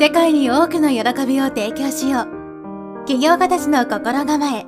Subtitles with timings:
[0.00, 4.64] 世界に多くの喜びを提供しよう起業家たちの心構え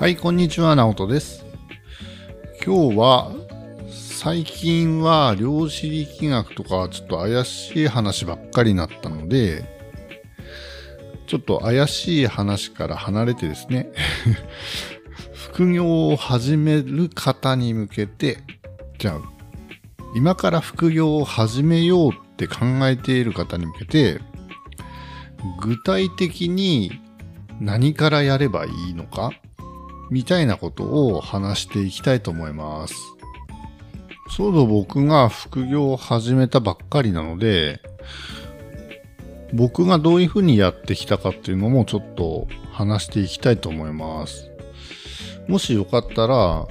[0.00, 1.44] はい、こんにちは、直人です。
[2.66, 3.30] 今日は、
[3.88, 9.64] 最近は量子力学とかちょっと怪しい話ばっかりになったので、
[11.28, 13.92] ちょっと怪しい話から離れてですね、
[15.52, 18.38] 副業を始める方に向けて、
[19.00, 19.20] じゃあ、
[20.14, 24.20] 今から副業を始めようって考えている方に向けて、
[25.62, 26.92] 具体的に
[27.60, 29.30] 何からやればいいのか
[30.10, 32.94] みたいなことを話していきたいと思います。
[34.36, 37.80] ちょうど僕が副業を始めたばっかりなので、
[39.54, 44.50] 僕がどういうふうにやってきたかっていうのもちょっと話していきたいと思います。
[45.48, 46.68] もしよかったら、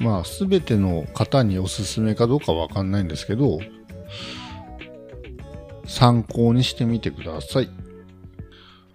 [0.00, 3.60] まあすべての方におすすめかどうかわかんないんですけど、
[5.84, 7.70] 参考にしてみてください。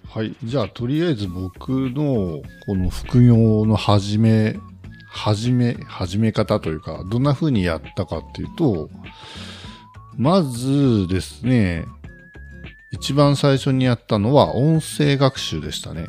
[0.09, 0.35] はい。
[0.43, 4.57] じゃあ、とりあえず僕のこの副業の始め、
[5.09, 8.89] 始め、始め方というか、どんな風にやったかっていうと、
[10.17, 11.85] まずですね、
[12.93, 16.07] 一番最初にやったのは音声学習でしたね。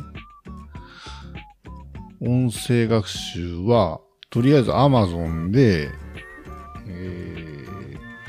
[2.20, 5.91] 音声学習は、とりあえず Amazon で、
[6.89, 7.65] え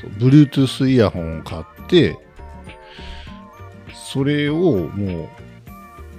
[0.00, 2.16] と、Bluetooth イヤホンを買って、
[3.92, 5.28] それをもう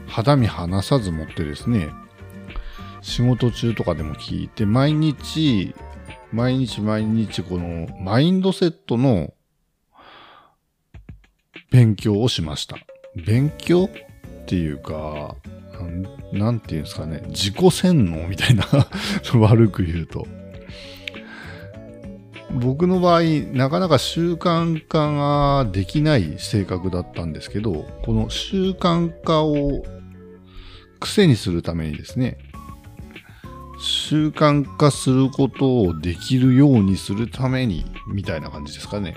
[0.08, 1.90] 肌身離さず持ってですね、
[3.02, 5.74] 仕事中とかでも聞いて、毎日、
[6.32, 9.34] 毎日毎日このマインドセットの
[11.72, 12.78] 勉強をしました。
[13.16, 15.36] 勉強っていうか、
[16.32, 18.66] なんていうんですかね、自己洗脳みたいな、
[19.40, 20.28] 悪く言うと。
[22.52, 23.22] 僕の場合、
[23.54, 29.84] なかなか習慣化ができない性格だったんですけど、この習慣化を
[31.00, 32.38] 癖にするためにですね、
[33.80, 39.14] 習慣化することをできるようにするために、みたいな感じですかね。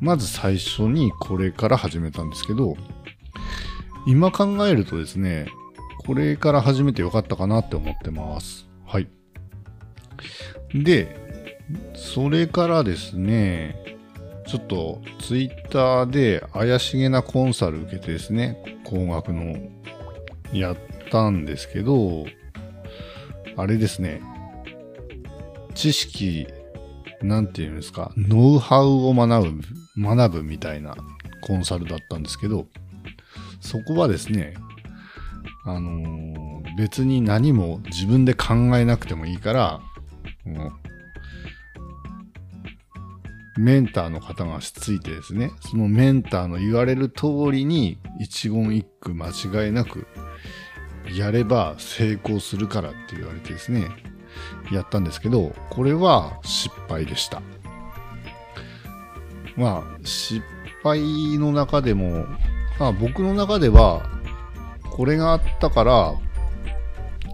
[0.00, 2.76] まず最初にこれから始めたんですけど、
[4.06, 5.46] 今考えるとですね、
[6.06, 8.68] これから始めてよかったかなって思ってます。
[8.86, 9.08] はい。
[10.74, 11.16] で、
[11.94, 13.76] それからですね、
[14.46, 19.56] ちょっとツイッターで怪しげなコンサル受けてですね、工学の
[20.52, 20.76] やっ
[21.10, 22.26] たんですけど、
[23.56, 24.22] あれですね、
[25.74, 26.46] 知識、
[27.22, 29.62] なんていうんですか、ノウハウを学ぶ、
[29.98, 30.96] 学ぶみたいな
[31.42, 32.66] コンサルだったんですけど、
[33.60, 34.54] そこはですね、
[35.64, 36.40] あのー
[36.76, 39.80] 別に何も自分で考えなくてもいいから、
[40.44, 40.72] も
[43.56, 50.06] うメンターの方がしついてですね、そのメンターの言われる通りに一言一句間違いなく
[51.12, 53.88] やれば成功するからって言われてですね、
[54.72, 57.42] やったんですけど、これは失敗でした。
[59.56, 60.42] まあ、失
[60.82, 62.24] 敗の中でも、
[62.80, 64.02] まあ僕の中では、
[64.90, 66.14] これがあったから、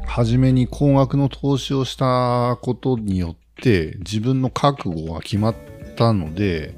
[0.05, 5.55] 初めに高額の投資をしたことによって自分の覚悟が決まっ
[5.97, 6.75] たので、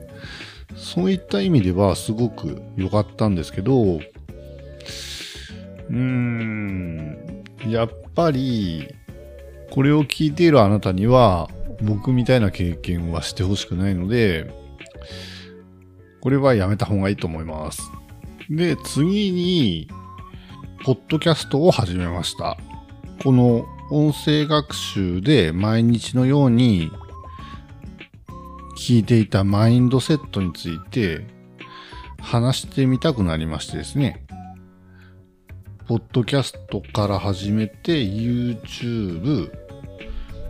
[0.76, 8.94] そういった意味ではすごく良かったんですけど、うーん、やっぱり、
[9.70, 11.48] これを聞いているあなたには、
[11.80, 14.52] 僕みたいな経験はしてほしくないので、
[16.20, 17.90] これはやめた方がいいと思います。
[18.50, 19.88] で、次に、
[20.84, 22.56] ポッドキャストを始めました。
[23.22, 26.90] この音声学習で毎日のように
[28.78, 31.26] 聞いていたマインドセットについて
[32.20, 34.24] 話してみたくなりましてですね。
[35.86, 39.50] ポッドキャストから始めて YouTube、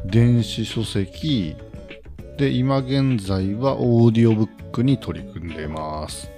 [0.05, 1.57] 電子書籍、
[2.37, 6.38] で、今現在はオーディオブックに取り組んでます。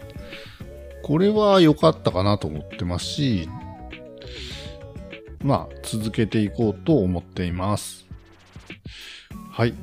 [1.02, 3.48] これは良かったかなと思ってますし、
[5.42, 8.06] まあ、続けていこうと思っています。
[9.50, 9.74] はい。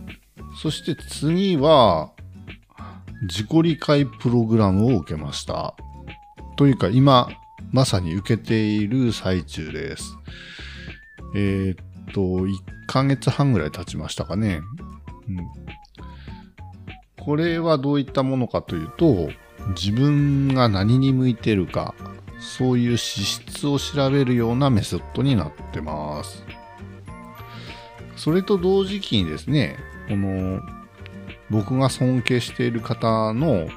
[0.62, 2.12] そして次は、
[3.24, 5.76] 自己理解プログラムを受けました。
[6.56, 7.30] というか、今、
[7.72, 10.18] まさに受けている最中です。
[11.36, 12.48] えーっと、1
[12.88, 14.62] ヶ月半ぐらい経ちましたかね。
[15.28, 15.38] うん。
[17.20, 19.30] これはどういったものかというと、
[19.70, 21.96] 自分が何に向いてるか、
[22.40, 26.44] そういう資質を調べるようなメソッドになってます。
[28.16, 29.78] それと同時期にですね、
[30.08, 30.62] この、
[31.50, 33.68] 僕が尊敬している方の、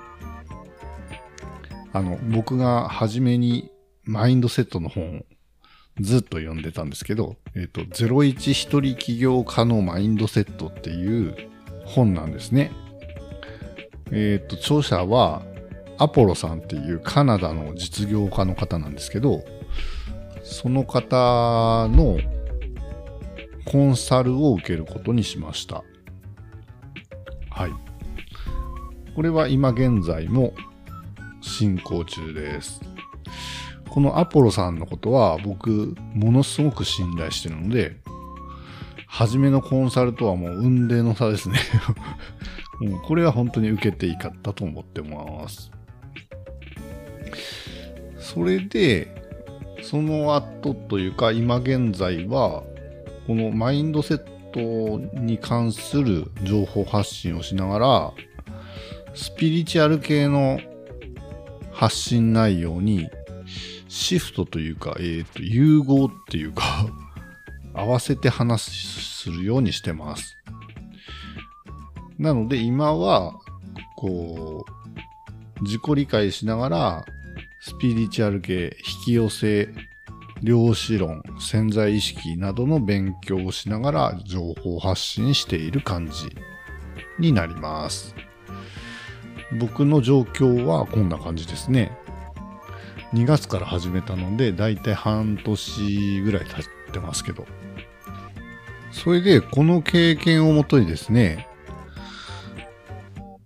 [1.92, 3.70] あの、僕が初めに
[4.04, 5.22] マインドセットの本を
[6.00, 11.36] ずっと読んでたんですけど、えっ、と、01一人起業家のマインドセットっていう
[11.84, 12.72] 本なんですね。
[14.12, 15.42] えっ、と、著者は
[16.00, 19.44] アポロさんっていうカナダの実業家の方なんですけど、
[20.42, 22.18] その方の
[23.66, 25.84] コンサルを受けることにしました。
[27.50, 27.70] はい。
[29.14, 30.54] これは今現在も
[31.42, 32.80] 進行中です。
[33.90, 37.96] このアポロさんのことは僕ものすごく信頼してるので、
[39.06, 41.58] 初めのコンサルとはもう運命の差ですね。
[42.80, 45.70] もうこれは本当に受けていいかったと思ってます。
[48.32, 49.08] それで、
[49.82, 52.62] その後というか今現在は、
[53.26, 54.18] このマインドセッ
[54.52, 58.12] トに関する情報発信をしながら、
[59.14, 60.60] スピリチュアル系の
[61.72, 63.10] 発信内容に
[63.88, 66.86] シフトというか、えっ、と、融合っていうか、
[67.74, 70.36] 合わせて話するようにしてます。
[72.16, 73.34] なので今は、
[73.96, 74.64] こ
[75.58, 77.04] う、自己理解しながら、
[77.62, 79.68] スピリチュアル系、引き寄せ、
[80.42, 86.34] 量子論、潜在意識などの勉強をしながら情報発信している感じ
[87.18, 88.14] になります。
[89.58, 91.92] 僕の状況はこんな感じですね。
[93.12, 97.44] 2月から始めたので、だいたい半年ぐらい経ってますけど。
[98.90, 101.46] それで、この経験をもとにですね、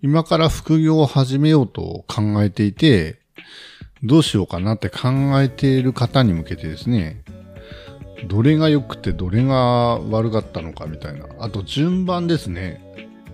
[0.02, 3.24] 今から副業を始めようと考えていて、
[4.05, 5.09] どうしようかなって考
[5.41, 7.23] えている方に向けてですね、
[8.29, 11.27] どれが良くてどれが悪かったのかみたいな。
[11.39, 12.83] あと順番ですね。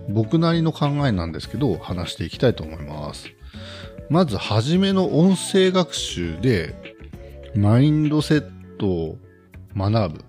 [0.09, 3.29] 僕なりの考えなんですけど、話していきたいと思います。
[4.09, 6.75] まず、はじめの音声学習で、
[7.55, 8.45] マインドセッ
[8.77, 9.17] トを
[9.75, 10.25] 学ぶ。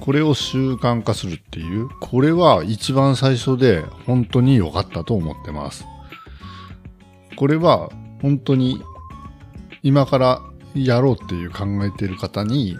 [0.00, 5.84] これを習慣化するっていう、これは一番最初で本当に良かったと思ってます。
[7.36, 7.90] これは
[8.22, 8.80] 本当に
[9.88, 10.42] 今から
[10.74, 12.76] やろうっていう考えている方に、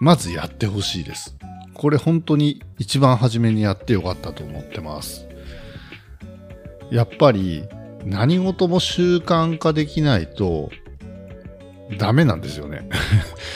[0.00, 1.36] まずやってほしいです。
[1.74, 5.28] これ本当に一番初めにやってよかったと思ってます。
[6.90, 7.62] やっぱり
[8.06, 10.70] 何事も習慣化できないと
[11.98, 12.88] ダメなんですよね。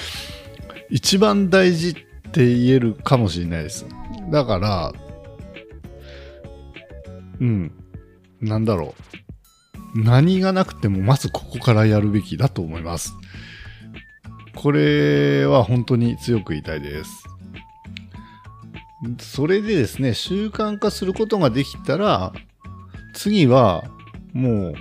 [0.91, 1.95] 一番大事っ
[2.33, 3.87] て言えるかもしれないです。
[4.31, 4.93] だから、
[7.41, 7.73] うん、
[8.43, 9.22] なんだろう。
[9.95, 13.15] 何がなくてもまずここからやるべきだと思います。
[14.55, 17.11] これは本当に強く言いたいです。
[19.19, 22.33] それでですね、習慣化することができたら、
[23.15, 23.85] 次は
[24.33, 24.75] もう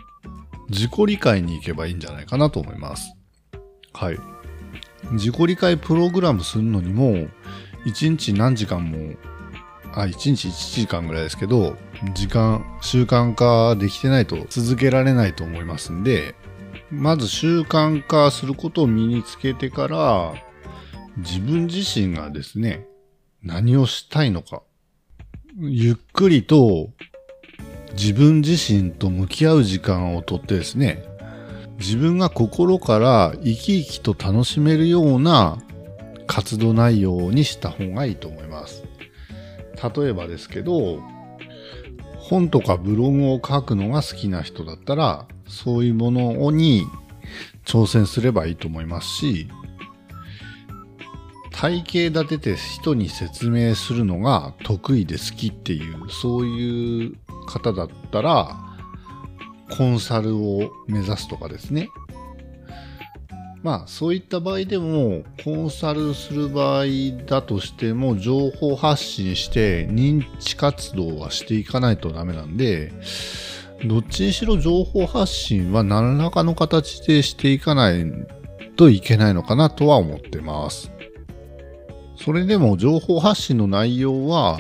[0.70, 3.14] 自己理解に行けばいいんじゃないかなと思います。
[3.94, 4.20] はい。
[5.12, 7.28] 自己理解プログラムするのにも、
[7.86, 9.16] 1日何時間も、
[9.94, 11.76] あ、1日1時間ぐらいですけど、
[12.14, 16.36] 時間、習慣化できてないと続けられないと思いますんで、
[16.90, 20.34] まず習慣化することを身につけてから、
[21.18, 22.86] 自分自身がですね、
[23.44, 24.62] 何をしたいのか、
[25.60, 26.90] ゆっくりと
[27.94, 31.04] 自分自身と向き合う時間をとってですね、
[31.78, 35.58] 自分が心から生き生きと楽しめるような
[36.28, 38.81] 活動内容にした方がいいと思います。
[39.82, 41.02] 例えばですけど、
[42.18, 46.86] 本とかブログを書くのが好きな人だったら、そういうものに
[47.66, 49.48] 挑戦すればいいと思いますし、
[51.52, 57.16] 体系立てて人に説明するのが得意で好きっていう、そういう
[57.48, 58.58] 方だったら、
[59.78, 61.90] コンサルを目指すとかですね。
[63.64, 66.86] まあ、そういった場合でも、コンサルする場合
[67.28, 72.92] だとしても、情報発信して認知活動はしていかないとダメなんで、
[73.86, 78.06] どっちにしろ情報発信は何らかの形でしていかない
[78.76, 80.92] といけないのかなとは思ってます。
[82.16, 84.60] それでも情報発信の内容は、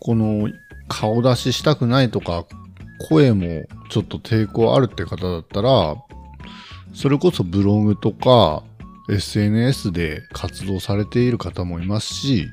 [0.00, 0.48] この
[0.88, 2.44] 顔出ししたくないとか、
[3.08, 5.96] 声もちょっと抵抗あるって方だったら、
[6.92, 8.62] それこそブログとか
[9.08, 12.48] SNS で活動されている方もいますし、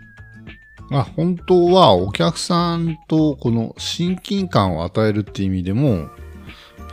[0.90, 6.10] まあ、本当はお客さんとこの親近感を与えるって意味でも、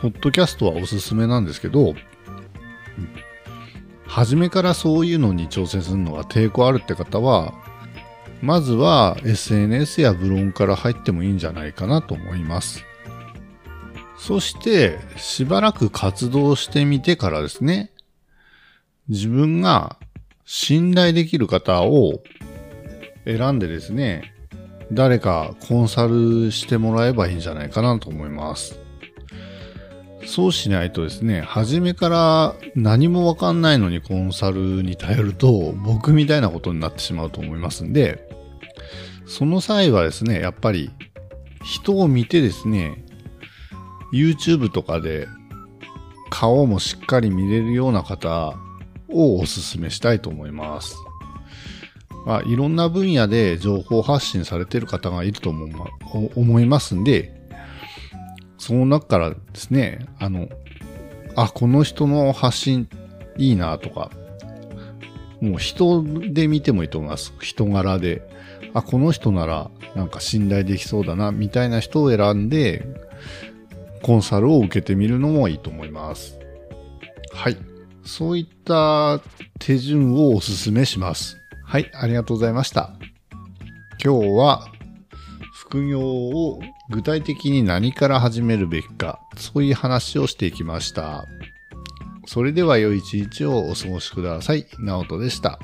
[0.01, 1.95] ポッドキャストはおすすめなんですけど、
[4.05, 7.53] 初めからそういうのに挑戦するのが抵抗あるって方は、
[8.41, 12.85] まずは SNS やブログから入ってもいいんじゃないかなと思います。
[14.17, 17.91] そして、しばらく活動してみてからですね、
[19.09, 19.97] 自分が
[20.45, 22.21] 信頼できる方を
[23.25, 24.33] 選んでですね、
[24.91, 28.79] 誰かコンサルしてもらえばいいんじゃないかなと思います。
[30.25, 38.27] そうしないとですね、初めから何もわかんないのにコンサルに頼ると僕みたいなことになってしまうと思いますんで、
[39.25, 40.91] その際はですね、やっぱり
[41.63, 43.05] 人を見てですね、
[44.13, 45.27] YouTube とかで
[46.29, 48.55] 顔もしっかり見れるような方
[49.09, 50.95] をお勧めしたいと思います。
[52.25, 55.85] まあ、いろんな分野で情報発信されている方がいると思ま
[56.35, 57.33] 思いますんで、
[58.57, 60.49] その中からですね、あの、
[61.37, 62.89] あ、この人の発信
[63.37, 64.11] いいなとか、
[65.39, 67.33] もう人で見てもいいと思います。
[67.39, 68.27] 人柄で。
[68.73, 72.85] あ、この人ならなんか信頼できそうだな、みたいな人を選んで、
[74.01, 76.39] コンサルを受けてみるのもいいと思います。
[77.33, 77.57] はい。
[78.03, 79.21] そういった
[79.59, 81.37] 手順をお勧めします。
[81.63, 82.93] はい、ありがとうございました。
[84.03, 84.67] 今日は
[85.53, 91.25] 副業を具体的に何から始めるべきか、そういう話をしていきました。
[92.25, 94.65] それでは良い一日をお過ごしください。
[94.79, 95.59] ナオトでした。